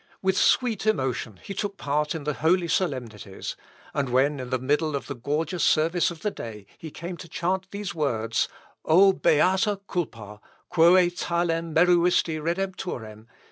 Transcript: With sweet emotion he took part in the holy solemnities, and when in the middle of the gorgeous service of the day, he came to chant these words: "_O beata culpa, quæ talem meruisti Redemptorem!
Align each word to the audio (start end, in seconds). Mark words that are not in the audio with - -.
With 0.23 0.35
sweet 0.35 0.87
emotion 0.87 1.39
he 1.43 1.53
took 1.53 1.77
part 1.77 2.15
in 2.15 2.23
the 2.23 2.33
holy 2.33 2.67
solemnities, 2.67 3.55
and 3.93 4.09
when 4.09 4.39
in 4.39 4.49
the 4.49 4.57
middle 4.57 4.95
of 4.95 5.05
the 5.05 5.13
gorgeous 5.13 5.63
service 5.63 6.09
of 6.09 6.21
the 6.23 6.31
day, 6.31 6.65
he 6.79 6.89
came 6.89 7.17
to 7.17 7.29
chant 7.29 7.69
these 7.69 7.93
words: 7.93 8.49
"_O 8.83 9.21
beata 9.21 9.79
culpa, 9.87 10.41
quæ 10.73 11.13
talem 11.15 11.75
meruisti 11.75 12.41
Redemptorem! 12.43 13.27